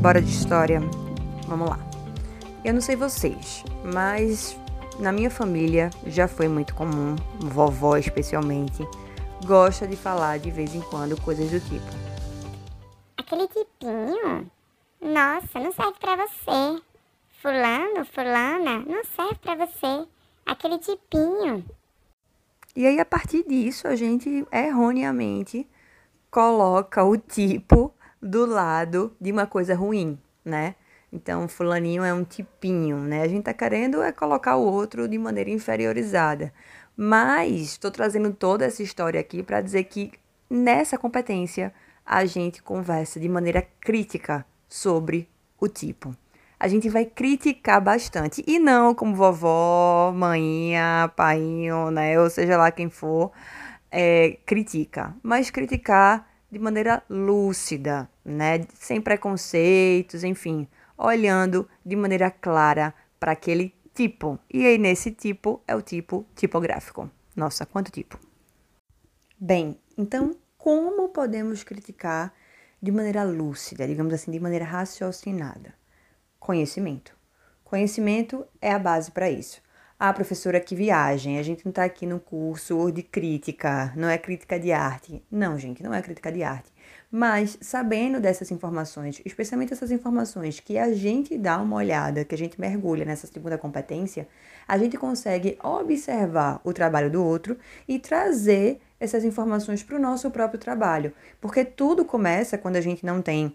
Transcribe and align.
Bora 0.00 0.22
de 0.22 0.30
história. 0.30 0.80
Vamos 1.48 1.68
lá. 1.68 1.80
Eu 2.64 2.72
não 2.72 2.80
sei 2.80 2.94
vocês, 2.94 3.64
mas 3.92 4.56
na 5.00 5.10
minha 5.10 5.28
família 5.28 5.90
já 6.06 6.28
foi 6.28 6.46
muito 6.46 6.72
comum, 6.72 7.16
vovó 7.40 7.96
especialmente, 7.96 8.86
gosta 9.44 9.88
de 9.88 9.96
falar 9.96 10.38
de 10.38 10.52
vez 10.52 10.72
em 10.72 10.80
quando 10.82 11.20
coisas 11.20 11.50
do 11.50 11.58
tipo. 11.58 11.84
Aquele 13.16 13.48
tipinho? 13.48 14.48
Nossa, 15.00 15.58
não 15.58 15.72
serve 15.72 15.94
para 15.98 16.16
você. 16.16 16.82
Fulano, 17.42 18.04
fulana, 18.04 18.78
não 18.86 19.02
serve 19.04 19.34
para 19.42 19.66
você. 19.66 20.06
Aquele 20.46 20.78
tipinho. 20.78 21.64
E 22.76 22.86
aí, 22.86 23.00
a 23.00 23.04
partir 23.04 23.44
disso, 23.48 23.88
a 23.88 23.96
gente 23.96 24.46
erroneamente 24.52 25.68
coloca 26.30 27.02
o 27.02 27.16
tipo 27.16 27.92
do 28.20 28.46
lado 28.46 29.14
de 29.20 29.30
uma 29.32 29.46
coisa 29.46 29.74
ruim, 29.74 30.18
né? 30.44 30.74
Então, 31.12 31.48
fulaninho 31.48 32.04
é 32.04 32.12
um 32.12 32.24
tipinho, 32.24 32.98
né? 32.98 33.22
A 33.22 33.28
gente 33.28 33.44
tá 33.44 33.54
querendo 33.54 34.02
é 34.02 34.12
colocar 34.12 34.56
o 34.56 34.66
outro 34.66 35.08
de 35.08 35.18
maneira 35.18 35.50
inferiorizada. 35.50 36.52
Mas 36.96 37.60
estou 37.60 37.90
trazendo 37.90 38.32
toda 38.32 38.64
essa 38.64 38.82
história 38.82 39.20
aqui 39.20 39.42
para 39.42 39.60
dizer 39.60 39.84
que 39.84 40.12
nessa 40.50 40.98
competência 40.98 41.72
a 42.04 42.24
gente 42.24 42.62
conversa 42.62 43.20
de 43.20 43.28
maneira 43.28 43.66
crítica 43.80 44.44
sobre 44.68 45.28
o 45.60 45.68
tipo. 45.68 46.14
A 46.60 46.66
gente 46.66 46.88
vai 46.88 47.04
criticar 47.04 47.80
bastante 47.80 48.42
e 48.46 48.58
não 48.58 48.94
como 48.94 49.14
vovó, 49.14 50.12
mãinha, 50.12 51.10
painho, 51.14 51.90
né? 51.90 52.20
Ou 52.20 52.28
seja 52.28 52.56
lá 52.56 52.70
quem 52.70 52.90
for, 52.90 53.30
é, 53.90 54.38
critica, 54.44 55.14
mas 55.22 55.50
criticar 55.50 56.27
de 56.50 56.58
maneira 56.58 57.02
lúcida, 57.08 58.08
né? 58.24 58.66
Sem 58.74 59.00
preconceitos, 59.00 60.24
enfim, 60.24 60.66
olhando 60.96 61.68
de 61.84 61.94
maneira 61.94 62.30
clara 62.30 62.94
para 63.20 63.32
aquele 63.32 63.74
tipo. 63.94 64.38
E 64.52 64.64
aí, 64.64 64.78
nesse 64.78 65.10
tipo, 65.10 65.62
é 65.66 65.74
o 65.74 65.82
tipo 65.82 66.24
tipográfico. 66.34 67.10
Nossa, 67.36 67.66
quanto 67.66 67.90
tipo! 67.90 68.18
Bem, 69.38 69.78
então, 69.96 70.34
como 70.56 71.08
podemos 71.10 71.62
criticar 71.62 72.34
de 72.82 72.90
maneira 72.90 73.22
lúcida, 73.24 73.86
digamos 73.86 74.12
assim, 74.14 74.30
de 74.30 74.40
maneira 74.40 74.64
raciocinada? 74.64 75.74
Conhecimento. 76.38 77.16
Conhecimento 77.62 78.46
é 78.60 78.72
a 78.72 78.78
base 78.78 79.10
para 79.10 79.30
isso. 79.30 79.60
Ah, 80.00 80.12
professora, 80.12 80.60
que 80.60 80.76
viagem. 80.76 81.40
A 81.40 81.42
gente 81.42 81.64
não 81.64 81.70
está 81.70 81.82
aqui 81.82 82.06
no 82.06 82.20
curso 82.20 82.88
de 82.92 83.02
crítica, 83.02 83.92
não 83.96 84.08
é 84.08 84.16
crítica 84.16 84.56
de 84.56 84.70
arte. 84.70 85.20
Não, 85.28 85.58
gente, 85.58 85.82
não 85.82 85.92
é 85.92 86.00
crítica 86.00 86.30
de 86.30 86.40
arte. 86.40 86.72
Mas 87.10 87.58
sabendo 87.60 88.20
dessas 88.20 88.52
informações, 88.52 89.20
especialmente 89.24 89.72
essas 89.72 89.90
informações 89.90 90.60
que 90.60 90.78
a 90.78 90.92
gente 90.92 91.36
dá 91.36 91.60
uma 91.60 91.74
olhada, 91.74 92.24
que 92.24 92.32
a 92.32 92.38
gente 92.38 92.60
mergulha 92.60 93.04
nessa 93.04 93.26
segunda 93.26 93.58
competência, 93.58 94.28
a 94.68 94.78
gente 94.78 94.96
consegue 94.96 95.58
observar 95.64 96.60
o 96.62 96.72
trabalho 96.72 97.10
do 97.10 97.24
outro 97.24 97.58
e 97.88 97.98
trazer 97.98 98.80
essas 99.00 99.24
informações 99.24 99.82
para 99.82 99.96
o 99.96 100.00
nosso 100.00 100.30
próprio 100.30 100.60
trabalho. 100.60 101.12
Porque 101.40 101.64
tudo 101.64 102.04
começa 102.04 102.56
quando 102.56 102.76
a 102.76 102.80
gente 102.80 103.04
não 103.04 103.20
tem 103.20 103.52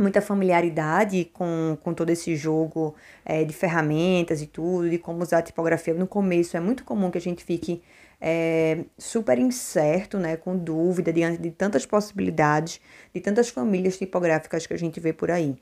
muita 0.00 0.20
familiaridade 0.20 1.30
com, 1.32 1.76
com 1.82 1.94
todo 1.94 2.10
esse 2.10 2.34
jogo 2.34 2.94
é, 3.24 3.44
de 3.44 3.52
ferramentas 3.52 4.42
e 4.42 4.46
tudo, 4.46 4.88
de 4.88 4.98
como 4.98 5.22
usar 5.22 5.38
a 5.38 5.42
tipografia. 5.42 5.94
No 5.94 6.06
começo 6.06 6.56
é 6.56 6.60
muito 6.60 6.84
comum 6.84 7.10
que 7.10 7.18
a 7.18 7.20
gente 7.20 7.44
fique 7.44 7.82
é, 8.20 8.84
super 8.98 9.38
incerto, 9.38 10.18
né, 10.18 10.36
com 10.36 10.56
dúvida 10.56 11.12
diante 11.12 11.40
de 11.40 11.50
tantas 11.50 11.86
possibilidades, 11.86 12.80
de 13.14 13.20
tantas 13.20 13.48
famílias 13.48 13.96
tipográficas 13.96 14.66
que 14.66 14.74
a 14.74 14.78
gente 14.78 15.00
vê 15.00 15.12
por 15.12 15.30
aí. 15.30 15.56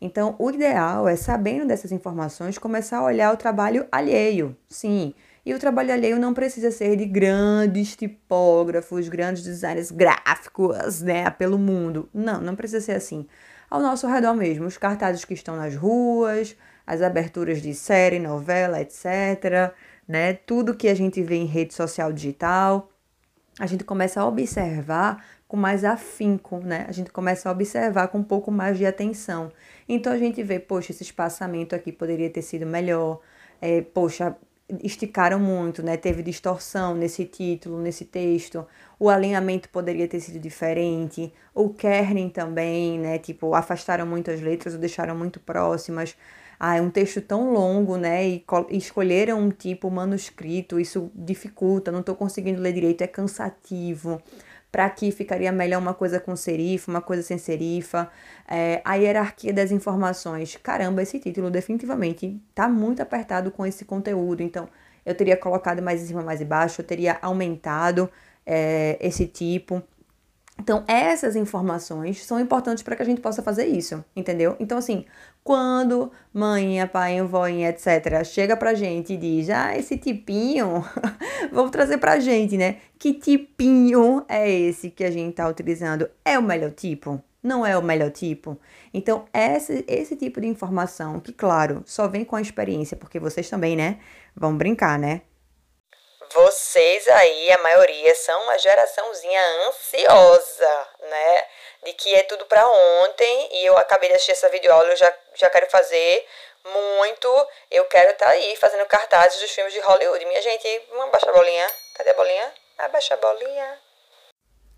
Então, 0.00 0.36
o 0.38 0.50
ideal 0.50 1.08
é, 1.08 1.16
sabendo 1.16 1.66
dessas 1.66 1.90
informações, 1.90 2.58
começar 2.58 2.98
a 2.98 3.04
olhar 3.04 3.32
o 3.32 3.36
trabalho 3.36 3.86
alheio, 3.90 4.54
sim. 4.68 5.14
E 5.44 5.54
o 5.54 5.58
trabalho 5.58 5.92
alheio 5.92 6.18
não 6.18 6.34
precisa 6.34 6.70
ser 6.70 6.96
de 6.96 7.06
grandes 7.06 7.96
tipógrafos, 7.96 9.08
grandes 9.08 9.42
designers 9.42 9.90
gráficos, 9.90 11.00
né, 11.00 11.30
pelo 11.30 11.58
mundo. 11.58 12.08
Não, 12.12 12.40
não 12.40 12.54
precisa 12.54 12.80
ser 12.80 12.92
assim 12.92 13.26
ao 13.70 13.80
nosso 13.80 14.06
redor 14.06 14.34
mesmo, 14.34 14.66
os 14.66 14.78
cartazes 14.78 15.24
que 15.24 15.34
estão 15.34 15.56
nas 15.56 15.74
ruas, 15.74 16.56
as 16.86 17.02
aberturas 17.02 17.60
de 17.60 17.74
série, 17.74 18.18
novela, 18.18 18.80
etc. 18.80 19.74
Né? 20.06 20.34
Tudo 20.34 20.74
que 20.74 20.88
a 20.88 20.94
gente 20.94 21.22
vê 21.22 21.36
em 21.36 21.46
rede 21.46 21.74
social 21.74 22.12
digital, 22.12 22.90
a 23.58 23.66
gente 23.66 23.84
começa 23.84 24.20
a 24.20 24.26
observar 24.26 25.24
com 25.48 25.56
mais 25.56 25.84
afinco, 25.84 26.58
né? 26.58 26.84
A 26.88 26.92
gente 26.92 27.10
começa 27.10 27.48
a 27.48 27.52
observar 27.52 28.08
com 28.08 28.18
um 28.18 28.22
pouco 28.22 28.50
mais 28.50 28.76
de 28.76 28.84
atenção. 28.84 29.52
Então 29.88 30.12
a 30.12 30.18
gente 30.18 30.42
vê, 30.42 30.58
poxa, 30.58 30.92
esse 30.92 31.02
espaçamento 31.02 31.74
aqui 31.74 31.92
poderia 31.92 32.28
ter 32.28 32.42
sido 32.42 32.66
melhor. 32.66 33.20
É, 33.60 33.80
poxa, 33.80 34.36
esticaram 34.82 35.38
muito, 35.38 35.82
né? 35.82 35.96
Teve 35.96 36.22
distorção 36.22 36.94
nesse 36.94 37.24
título, 37.24 37.80
nesse 37.80 38.04
texto. 38.04 38.66
O 38.98 39.08
alinhamento 39.08 39.68
poderia 39.68 40.08
ter 40.08 40.20
sido 40.20 40.38
diferente. 40.38 41.32
O 41.54 41.70
kerning 41.70 42.28
também, 42.28 42.98
né? 42.98 43.18
Tipo, 43.18 43.54
afastaram 43.54 44.06
muito 44.06 44.30
as 44.30 44.40
letras 44.40 44.74
ou 44.74 44.80
deixaram 44.80 45.16
muito 45.16 45.38
próximas. 45.40 46.16
Ah, 46.58 46.76
é 46.76 46.80
um 46.80 46.90
texto 46.90 47.20
tão 47.20 47.52
longo, 47.52 47.96
né? 47.96 48.26
E 48.26 48.44
escolheram 48.70 49.38
um 49.40 49.50
tipo 49.50 49.90
manuscrito, 49.90 50.80
isso 50.80 51.10
dificulta, 51.14 51.92
não 51.92 52.00
estou 52.00 52.16
conseguindo 52.16 52.60
ler 52.60 52.72
direito, 52.72 53.02
é 53.02 53.06
cansativo 53.06 54.20
para 54.76 54.90
que 54.90 55.10
ficaria 55.10 55.50
melhor 55.50 55.78
uma 55.78 55.94
coisa 55.94 56.20
com 56.20 56.36
serifa, 56.36 56.90
uma 56.90 57.00
coisa 57.00 57.22
sem 57.22 57.38
serifa, 57.38 58.10
é, 58.46 58.82
a 58.84 58.96
hierarquia 58.96 59.50
das 59.50 59.70
informações. 59.70 60.54
Caramba, 60.62 61.02
esse 61.02 61.18
título 61.18 61.50
definitivamente 61.50 62.38
está 62.50 62.68
muito 62.68 63.00
apertado 63.00 63.50
com 63.50 63.64
esse 63.64 63.86
conteúdo, 63.86 64.42
então 64.42 64.68
eu 65.06 65.14
teria 65.14 65.34
colocado 65.34 65.80
mais 65.80 66.02
em 66.02 66.08
cima, 66.08 66.20
mais 66.20 66.42
embaixo, 66.42 66.82
eu 66.82 66.84
teria 66.84 67.16
aumentado 67.22 68.10
é, 68.44 68.98
esse 69.00 69.26
tipo. 69.26 69.82
Então, 70.58 70.84
essas 70.88 71.36
informações 71.36 72.24
são 72.24 72.40
importantes 72.40 72.82
para 72.82 72.96
que 72.96 73.02
a 73.02 73.04
gente 73.04 73.20
possa 73.20 73.42
fazer 73.42 73.66
isso, 73.66 74.02
entendeu? 74.16 74.56
Então, 74.58 74.78
assim, 74.78 75.04
quando 75.44 76.10
mãe, 76.32 76.84
pai, 76.88 77.18
avó, 77.18 77.46
etc., 77.46 78.24
chega 78.24 78.56
pra 78.56 78.74
gente 78.74 79.12
e 79.12 79.16
diz, 79.16 79.50
ah, 79.50 79.76
esse 79.76 79.98
tipinho, 79.98 80.82
vamos 81.52 81.70
trazer 81.70 81.98
pra 81.98 82.18
gente, 82.18 82.56
né? 82.56 82.78
Que 82.98 83.12
tipinho 83.12 84.24
é 84.28 84.50
esse 84.50 84.90
que 84.90 85.04
a 85.04 85.10
gente 85.10 85.34
tá 85.34 85.46
utilizando? 85.46 86.08
É 86.24 86.38
o 86.38 86.42
melhor 86.42 86.72
tipo? 86.72 87.22
Não 87.42 87.64
é 87.64 87.76
o 87.78 87.82
melhor 87.82 88.10
tipo? 88.10 88.58
Então, 88.92 89.26
esse, 89.32 89.84
esse 89.86 90.16
tipo 90.16 90.40
de 90.40 90.48
informação, 90.48 91.20
que, 91.20 91.32
claro, 91.32 91.82
só 91.84 92.08
vem 92.08 92.24
com 92.24 92.34
a 92.34 92.40
experiência, 92.40 92.96
porque 92.96 93.20
vocês 93.20 93.48
também, 93.48 93.76
né, 93.76 93.98
vão 94.34 94.56
brincar, 94.56 94.98
né? 94.98 95.20
Vocês 96.46 97.08
aí, 97.08 97.50
a 97.50 97.58
maioria, 97.58 98.14
são 98.14 98.40
uma 98.44 98.56
geraçãozinha 98.56 99.42
ansiosa, 99.66 100.88
né? 101.10 101.44
De 101.84 101.92
que 101.94 102.14
é 102.14 102.22
tudo 102.22 102.46
para 102.46 102.64
ontem 102.68 103.48
e 103.50 103.66
eu 103.66 103.76
acabei 103.76 104.08
de 104.08 104.14
assistir 104.14 104.30
essa 104.30 104.48
videoaula, 104.48 104.88
eu 104.90 104.96
já, 104.96 105.12
já 105.34 105.50
quero 105.50 105.68
fazer 105.68 106.24
muito. 106.64 107.26
Eu 107.68 107.82
quero 107.86 108.12
estar 108.12 108.26
tá 108.26 108.30
aí 108.30 108.54
fazendo 108.58 108.86
cartazes 108.86 109.40
dos 109.40 109.50
filmes 109.50 109.72
de 109.72 109.80
Hollywood. 109.80 110.24
Minha 110.24 110.40
gente, 110.40 110.82
vamos 110.90 111.08
abaixar 111.08 111.30
a 111.30 111.32
bolinha? 111.32 111.66
Cadê 111.96 112.10
a 112.10 112.14
bolinha? 112.14 112.52
Abaixa 112.78 113.14
a 113.14 113.16
bolinha. 113.16 113.78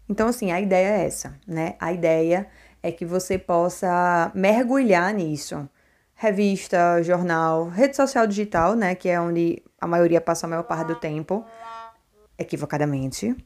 Então, 0.08 0.28
assim, 0.28 0.50
a 0.50 0.58
ideia 0.58 1.02
é 1.02 1.06
essa, 1.06 1.38
né? 1.46 1.76
A 1.78 1.92
ideia 1.92 2.50
é 2.82 2.90
que 2.90 3.04
você 3.04 3.38
possa 3.38 4.32
mergulhar 4.34 5.12
nisso 5.12 5.68
revista, 6.20 7.00
jornal, 7.00 7.68
rede 7.68 7.94
social 7.94 8.26
digital, 8.26 8.74
né, 8.74 8.96
que 8.96 9.08
é 9.08 9.20
onde 9.20 9.62
a 9.80 9.86
maioria 9.86 10.20
passa 10.20 10.46
a 10.46 10.50
maior 10.50 10.64
parte 10.64 10.88
do 10.88 10.96
tempo, 10.96 11.44
equivocadamente. 12.36 13.36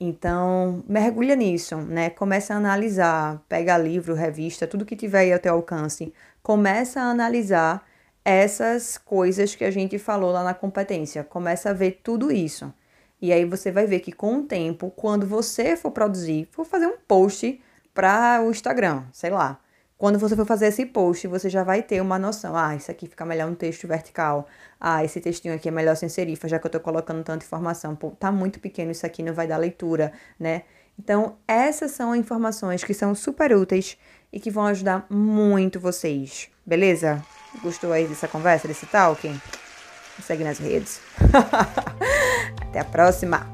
Então, 0.00 0.82
mergulha 0.88 1.36
nisso, 1.36 1.76
né? 1.76 2.10
Começa 2.10 2.54
a 2.54 2.56
analisar, 2.56 3.42
pega 3.46 3.76
livro, 3.76 4.14
revista, 4.14 4.66
tudo 4.66 4.86
que 4.86 4.96
tiver 4.96 5.20
aí 5.20 5.32
ao 5.32 5.38
teu 5.38 5.52
alcance. 5.54 6.12
Começa 6.42 7.00
a 7.00 7.10
analisar 7.10 7.86
essas 8.24 8.96
coisas 8.96 9.54
que 9.54 9.64
a 9.64 9.70
gente 9.70 9.98
falou 9.98 10.32
lá 10.32 10.42
na 10.42 10.54
competência. 10.54 11.22
Começa 11.22 11.70
a 11.70 11.72
ver 11.74 12.00
tudo 12.02 12.32
isso. 12.32 12.72
E 13.20 13.32
aí 13.32 13.44
você 13.44 13.70
vai 13.70 13.86
ver 13.86 14.00
que 14.00 14.12
com 14.12 14.38
o 14.38 14.42
tempo, 14.42 14.90
quando 14.90 15.26
você 15.26 15.76
for 15.76 15.90
produzir, 15.90 16.48
for 16.50 16.64
fazer 16.64 16.86
um 16.86 16.96
post 17.06 17.60
para 17.92 18.42
o 18.42 18.50
Instagram, 18.50 19.04
sei 19.12 19.30
lá, 19.30 19.60
quando 19.96 20.18
você 20.18 20.34
for 20.34 20.44
fazer 20.44 20.66
esse 20.66 20.84
post, 20.86 21.26
você 21.28 21.48
já 21.48 21.62
vai 21.62 21.82
ter 21.82 22.00
uma 22.00 22.18
noção. 22.18 22.56
Ah, 22.56 22.74
isso 22.74 22.90
aqui 22.90 23.06
fica 23.06 23.24
melhor 23.24 23.48
um 23.48 23.54
texto 23.54 23.86
vertical. 23.86 24.46
Ah, 24.80 25.04
esse 25.04 25.20
textinho 25.20 25.54
aqui 25.54 25.68
é 25.68 25.70
melhor 25.70 25.96
sem 25.96 26.08
serifa, 26.08 26.48
já 26.48 26.58
que 26.58 26.66
eu 26.66 26.70
tô 26.70 26.80
colocando 26.80 27.22
tanta 27.22 27.44
informação. 27.44 27.94
Pô, 27.94 28.10
tá 28.10 28.32
muito 28.32 28.58
pequeno 28.58 28.90
isso 28.90 29.06
aqui, 29.06 29.22
não 29.22 29.32
vai 29.32 29.46
dar 29.46 29.56
leitura, 29.56 30.12
né? 30.38 30.62
Então, 30.98 31.36
essas 31.46 31.92
são 31.92 32.14
informações 32.14 32.84
que 32.84 32.94
são 32.94 33.14
super 33.14 33.54
úteis 33.54 33.96
e 34.32 34.40
que 34.40 34.50
vão 34.50 34.66
ajudar 34.66 35.06
muito 35.08 35.80
vocês. 35.80 36.48
Beleza? 36.66 37.22
Gostou 37.62 37.92
aí 37.92 38.06
dessa 38.06 38.28
conversa, 38.28 38.66
desse 38.66 38.86
talk? 38.86 39.26
Me 39.28 40.24
segue 40.24 40.44
nas 40.44 40.58
redes. 40.58 41.00
Até 42.60 42.80
a 42.80 42.84
próxima! 42.84 43.53